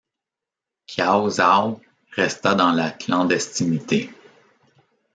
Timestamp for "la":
2.71-2.89